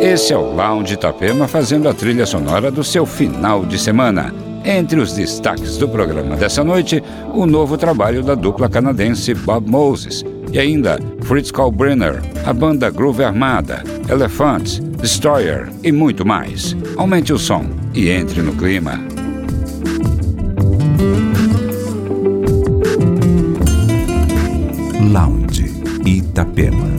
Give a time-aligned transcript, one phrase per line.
[0.00, 4.34] Esse é o Lounge Itapema fazendo a trilha sonora do seu final de semana.
[4.64, 7.02] Entre os destaques do programa dessa noite,
[7.34, 13.22] o novo trabalho da dupla canadense Bob Moses e ainda Fritz Kalbrenner, a banda Groove
[13.22, 16.74] Armada, Elephants, Destroyer e muito mais.
[16.96, 18.98] Aumente o som e entre no clima.
[25.12, 25.70] Lounge
[26.06, 26.89] Itapema.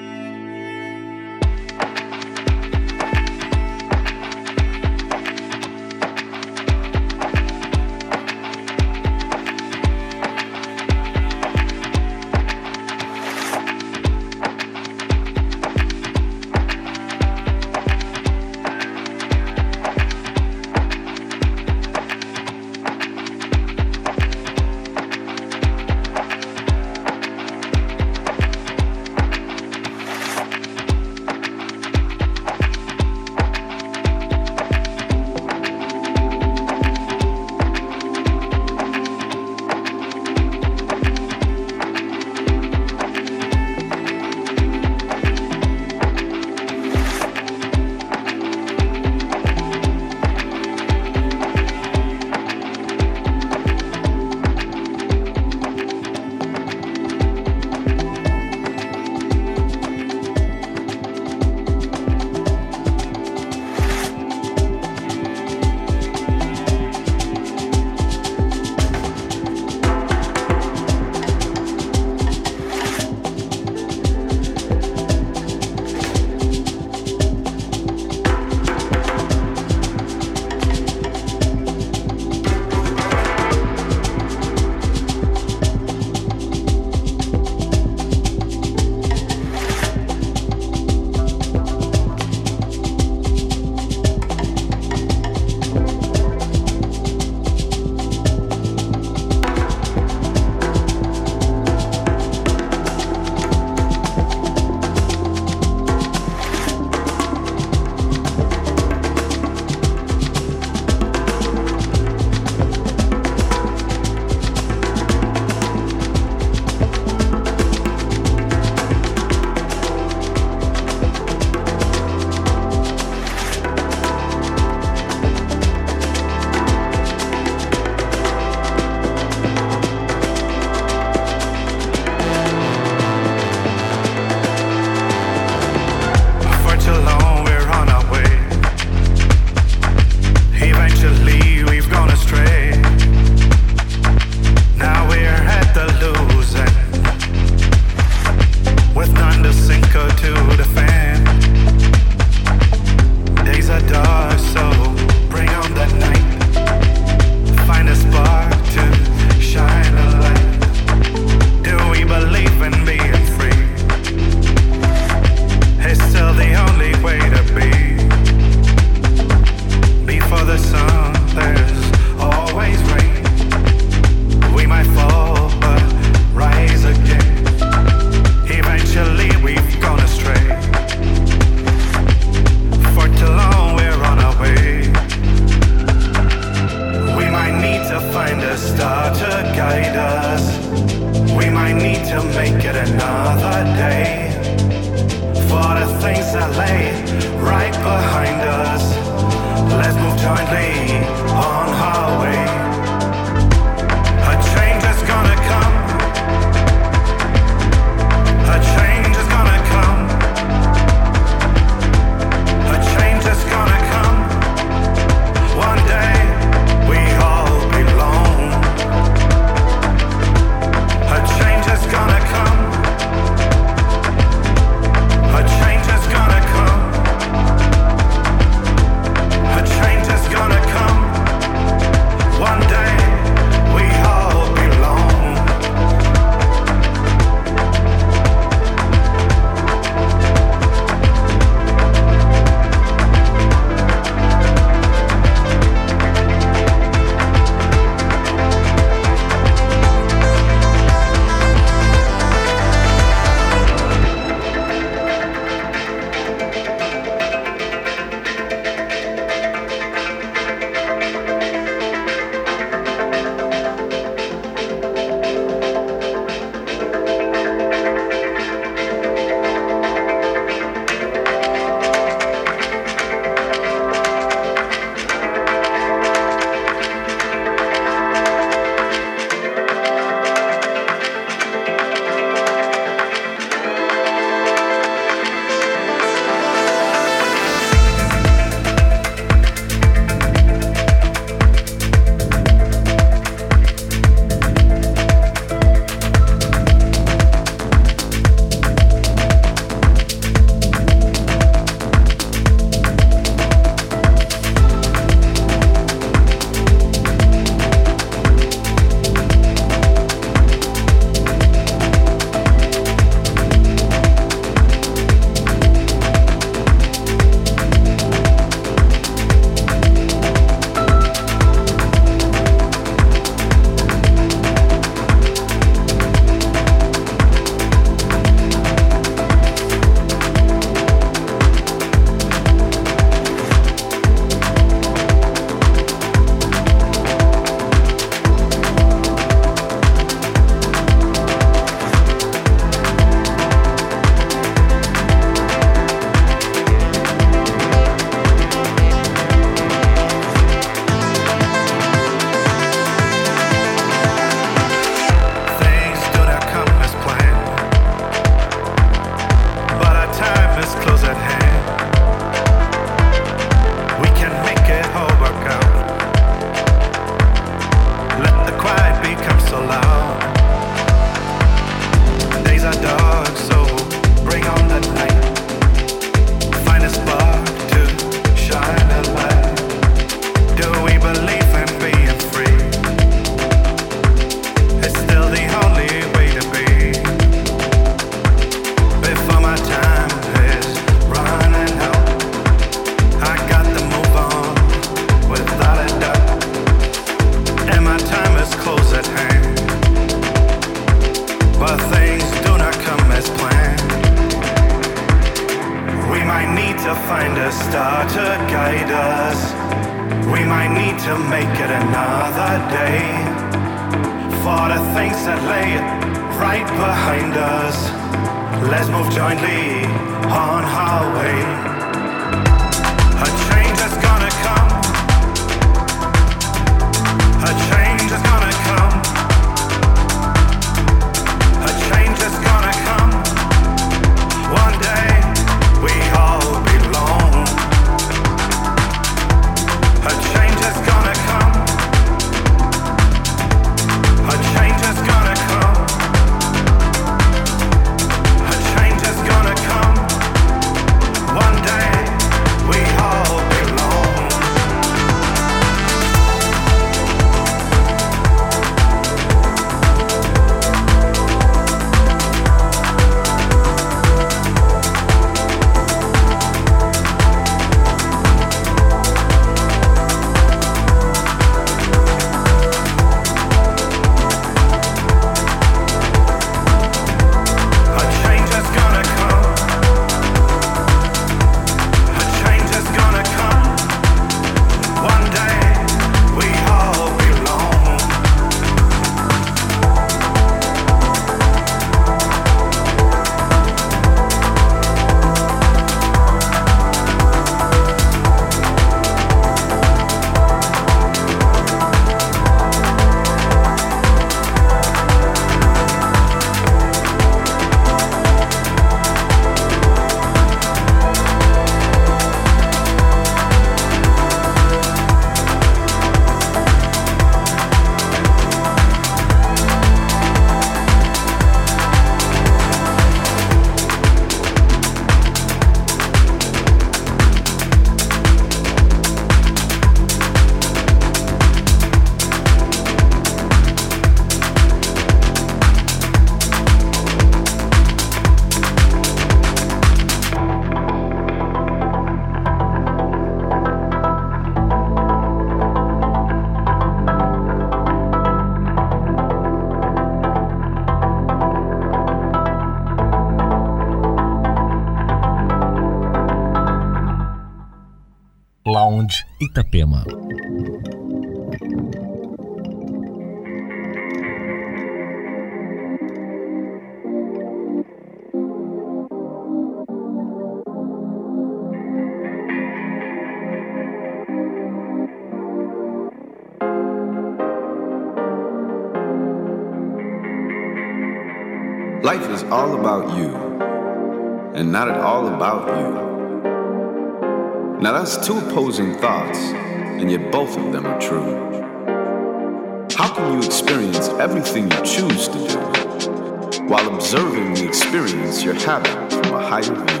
[598.44, 600.00] You're having from a higher view?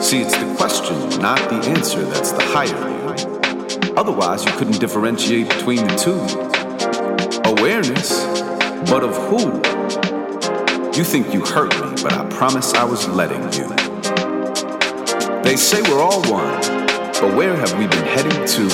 [0.00, 3.94] See, it's the question, not the answer, that's the higher view.
[3.96, 6.18] Otherwise, you couldn't differentiate between the two.
[7.50, 8.24] Awareness,
[8.90, 9.38] but of who?
[10.96, 13.68] You think you hurt me, but I promise I was letting you.
[15.42, 16.60] They say we're all one,
[17.20, 18.68] but where have we been heading to?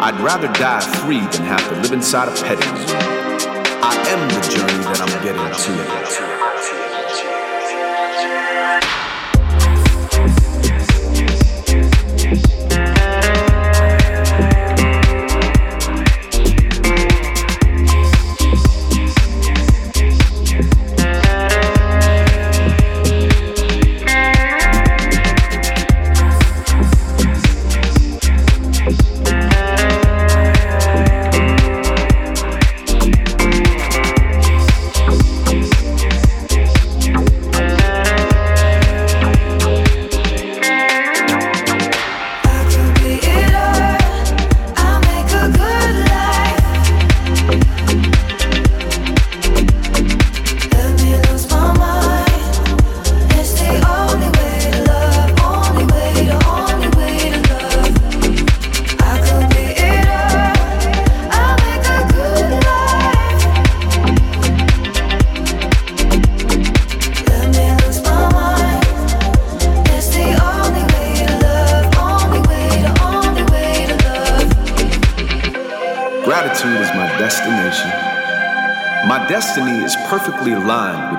[0.00, 2.96] I'd rather die free than have to live inside a petting zoo.
[3.82, 6.33] I am the journey that I'm getting to.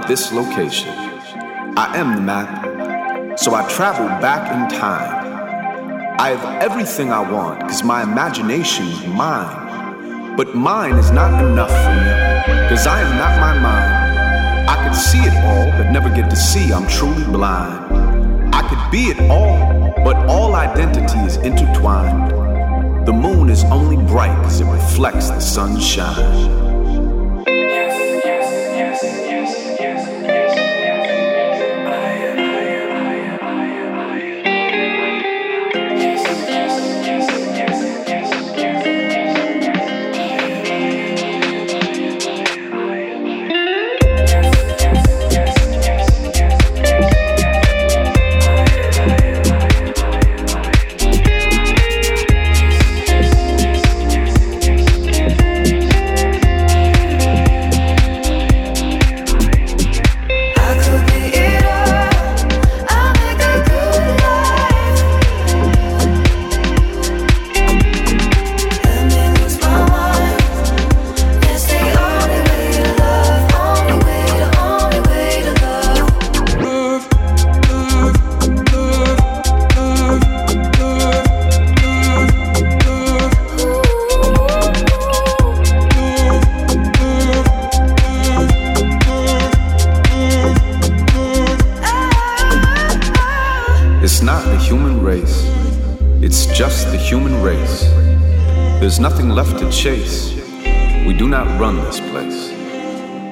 [0.08, 0.90] This location.
[1.78, 6.20] I am the map, So I travel back in time.
[6.20, 10.36] I have everything I want because my imagination is mine.
[10.38, 14.70] But mine is not enough for me because I am not my mind.
[14.70, 18.54] I could see it all, but never get to see I'm truly blind.
[18.54, 22.32] I could be it all, but all identity is intertwined.
[23.08, 26.65] The moon is only bright because it reflects the sunshine.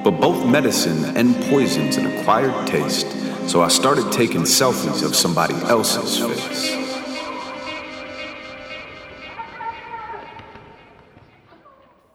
[0.04, 3.06] But both medicine and poison's an acquired taste,
[3.48, 6.76] so I started taking selfies of somebody else's face.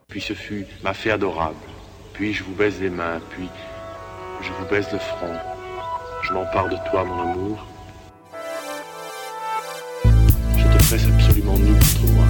[0.08, 1.56] Puis ce fut ma fée adorable.
[2.14, 3.50] Puis je vous baise les mains, puis
[4.44, 5.34] je vous baise le front.
[6.22, 7.66] Je m'empare de toi, mon amour.
[10.56, 12.26] Je te presse absolument nu contre moi.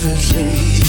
[0.00, 0.79] privately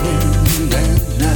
[0.00, 1.27] 天。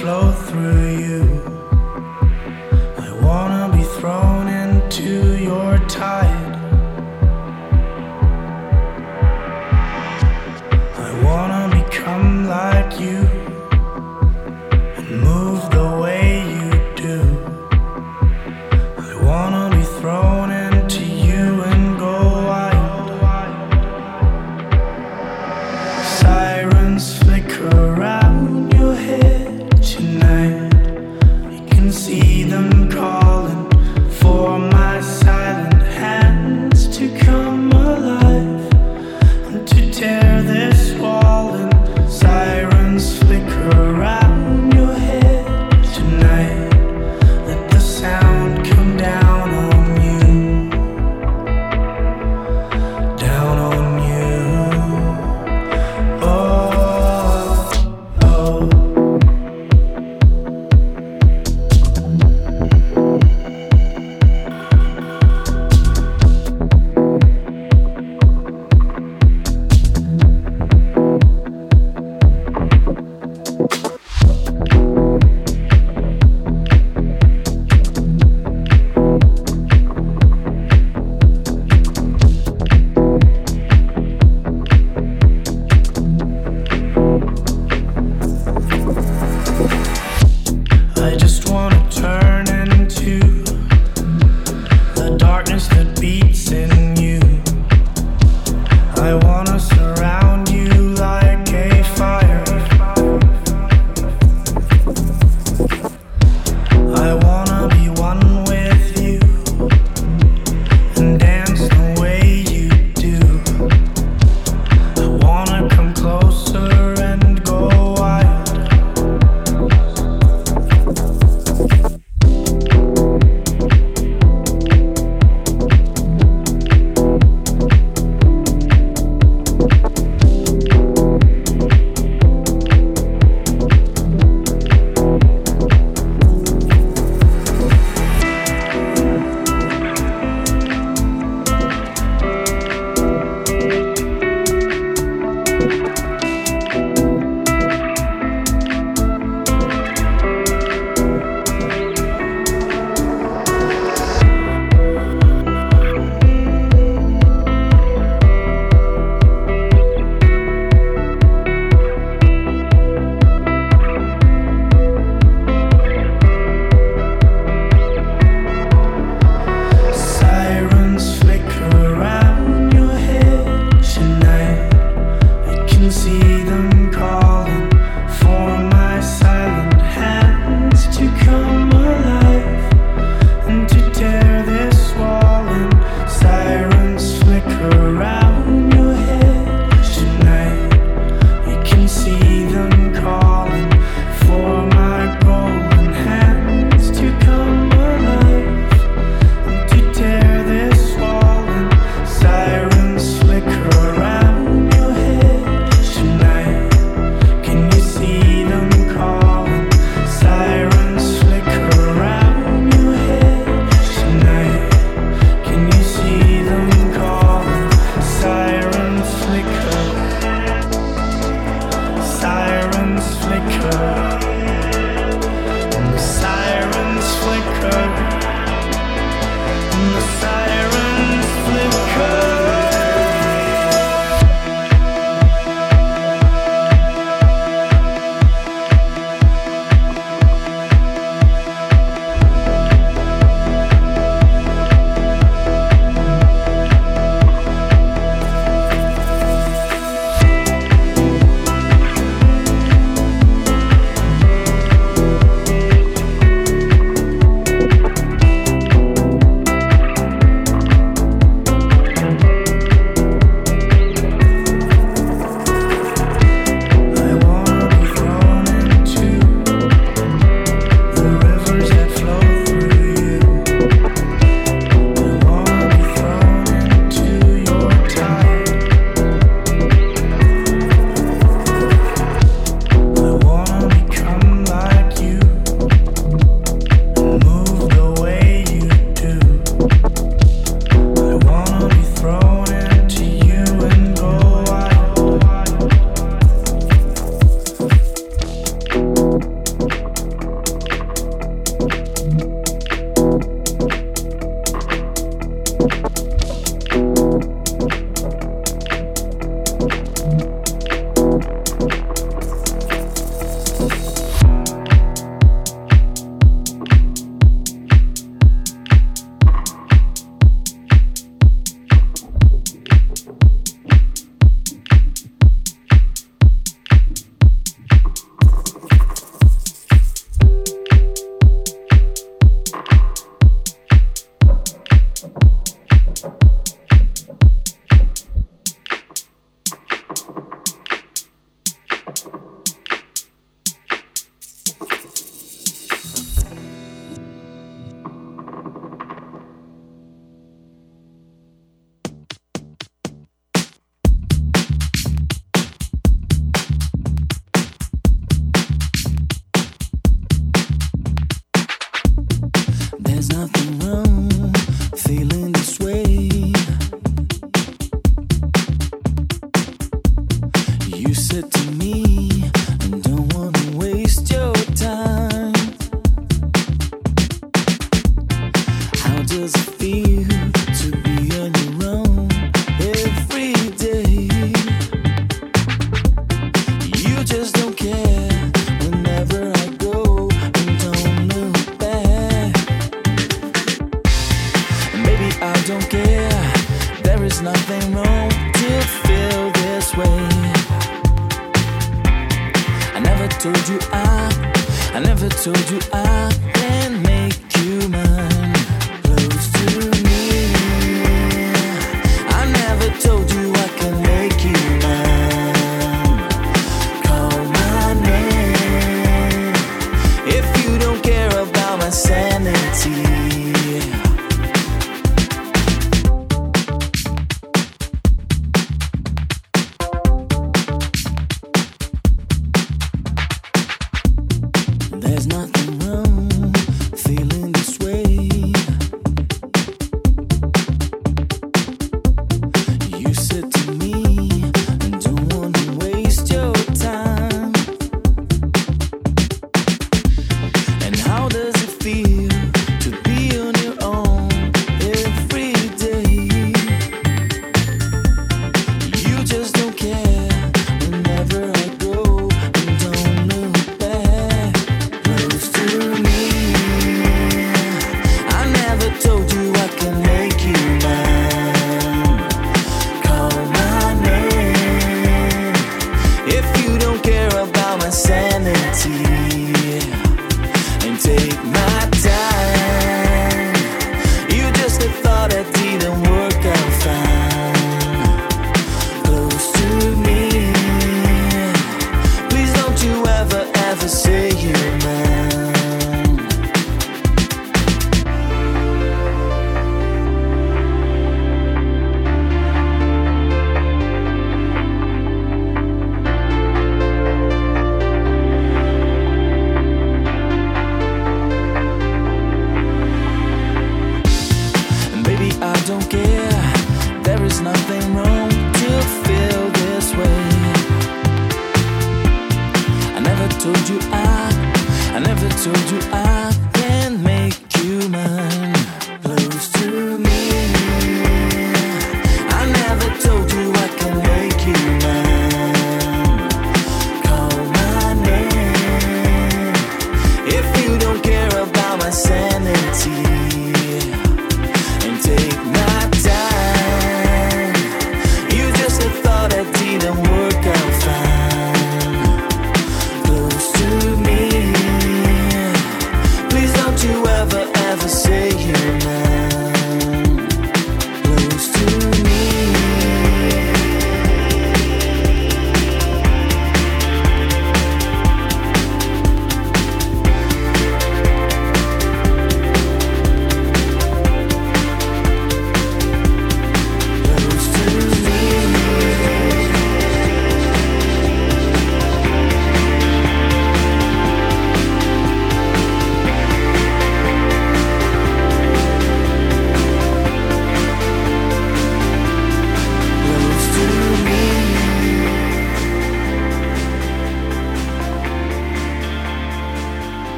[0.00, 0.79] flow through.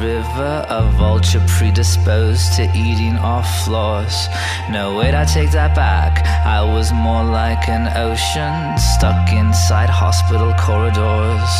[0.00, 4.28] River, a vulture predisposed to eating off floors.
[4.70, 6.24] No, wait, I take that back.
[6.46, 11.52] I was more like an ocean stuck inside hospital corridors.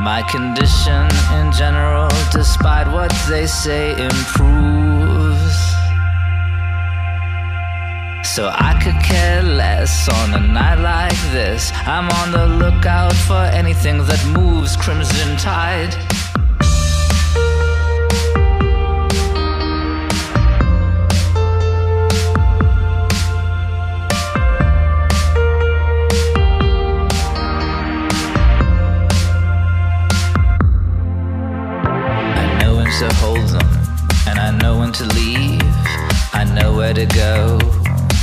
[0.00, 1.06] My condition
[1.38, 5.17] in general, despite what they say, improves.
[8.38, 11.72] So I could care less on a night like this.
[11.74, 15.92] I'm on the lookout for anything that moves crimson tide.
[33.00, 33.68] to hold them,
[34.26, 35.62] and I know when to leave.
[36.32, 37.57] I know where to go,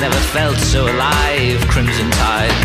[0.00, 1.60] Never felt so alive.
[1.68, 2.60] Crimson Tide.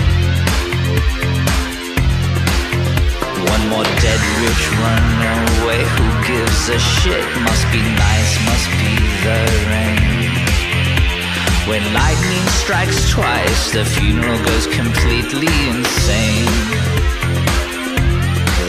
[3.54, 5.82] One more dead rich runaway.
[5.95, 7.26] Who gives a shit?
[7.43, 8.93] Must be nice, must be
[9.26, 9.39] the
[9.71, 10.32] rain.
[11.67, 16.56] When lightning strikes twice, the funeral goes completely insane.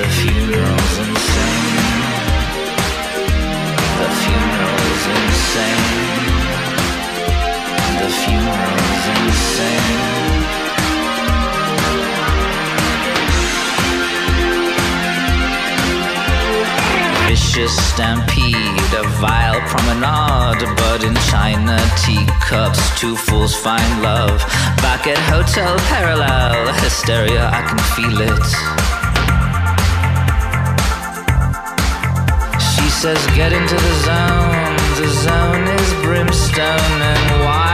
[0.01, 0.86] The funeral's
[17.57, 20.63] vicious stampede, a vile promenade.
[20.77, 24.39] But in China teacups, two fools find love.
[24.83, 28.47] Back at Hotel Parallel, hysteria, I can feel it.
[32.61, 34.77] She says, Get into the zone.
[35.01, 37.66] The zone is brimstone and wire.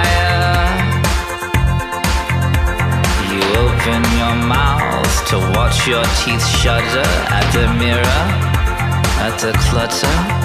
[3.83, 8.23] Open your mouth to watch your teeth shudder at the mirror
[9.19, 10.42] at the clutter,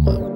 [0.00, 0.33] проблема.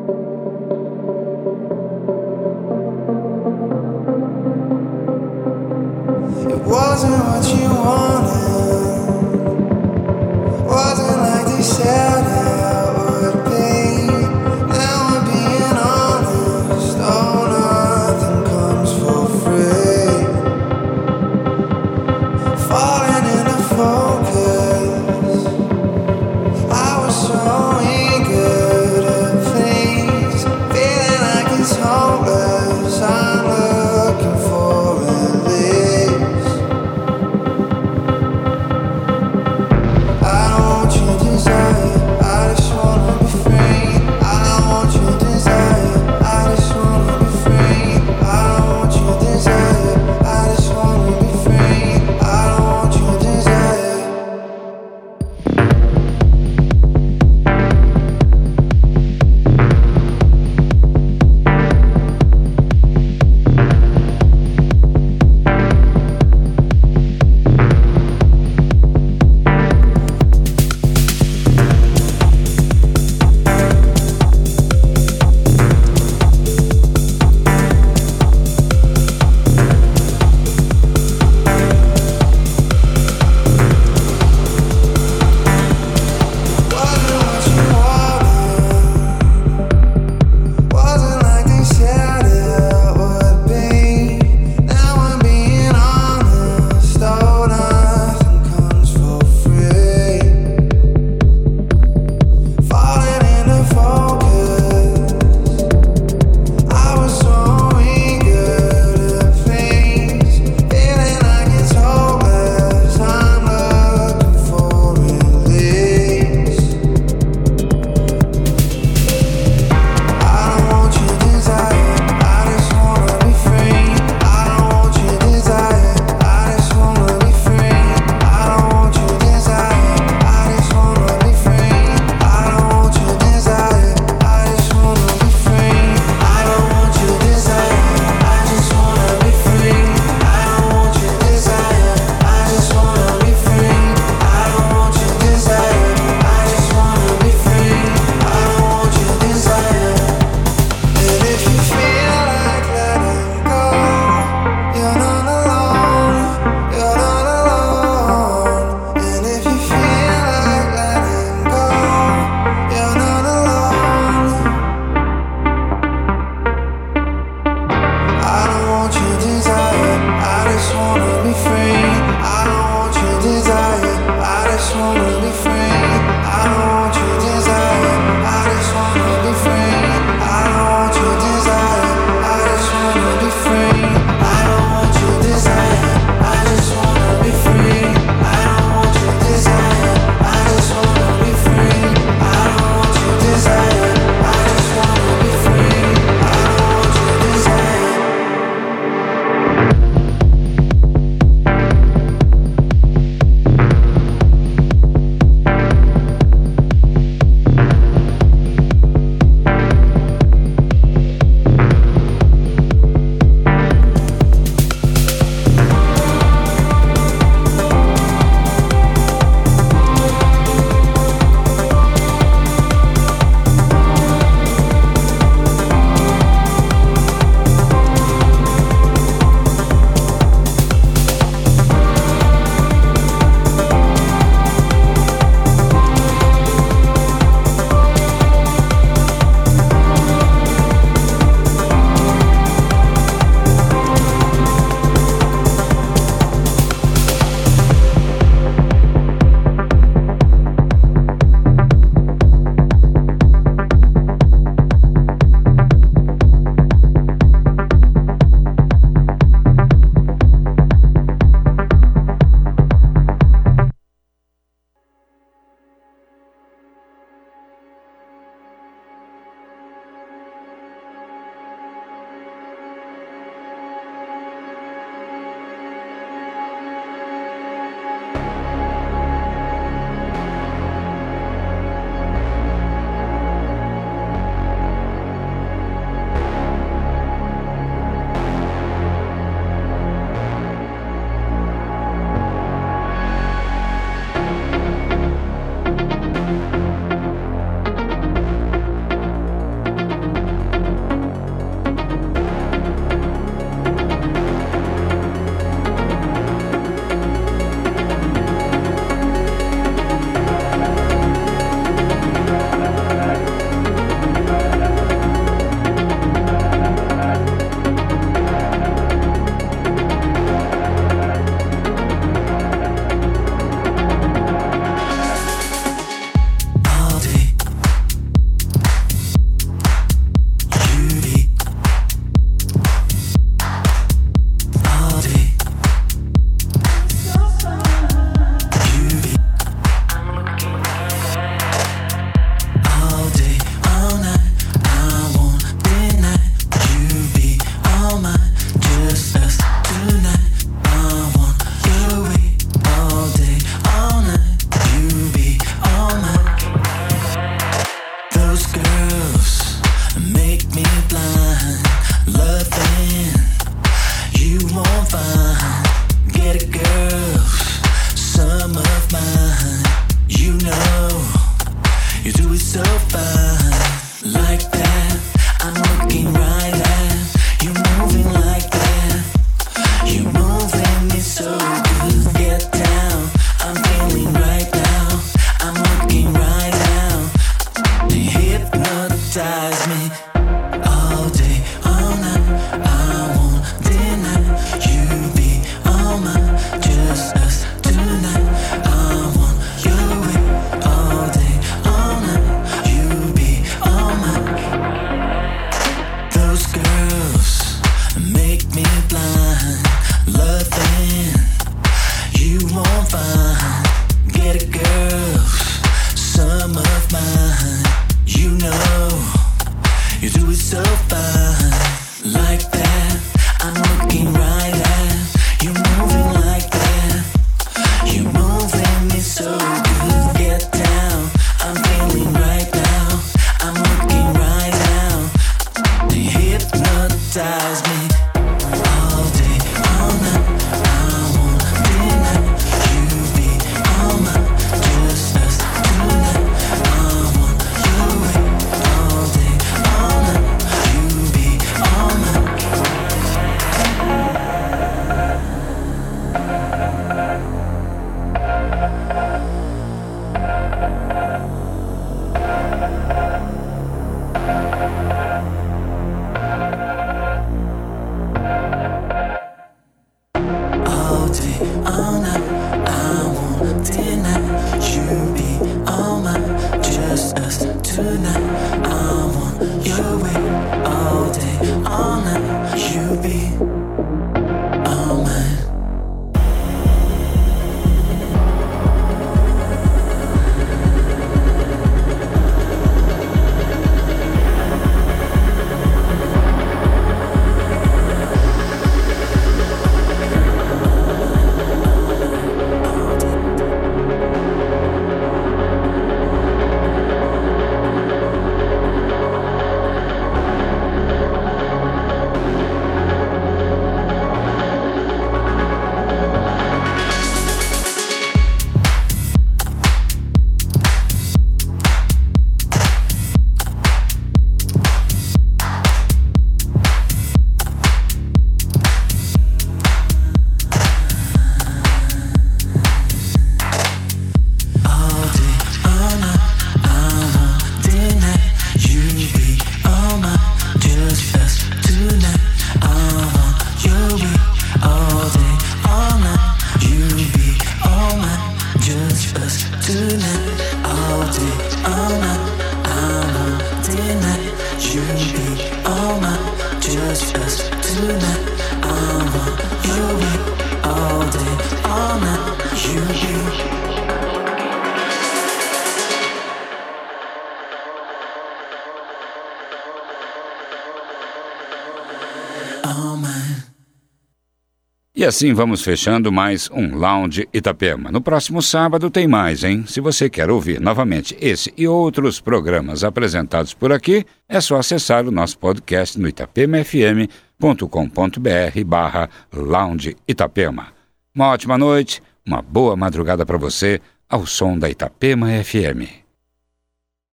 [574.99, 577.93] E assim vamos fechando mais um Lounge Itapema.
[577.93, 579.63] No próximo sábado tem mais, hein?
[579.65, 585.07] Se você quer ouvir novamente esse e outros programas apresentados por aqui, é só acessar
[585.07, 590.73] o nosso podcast no itapemafm.com.br barra Lounge Itapema.
[591.15, 596.08] Uma ótima noite, uma boa madrugada para você, ao som da Itapema FM.